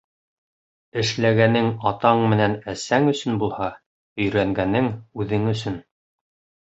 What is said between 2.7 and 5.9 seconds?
әсәң өсөн булһа, өйрәнгәнең үҙең өсөн.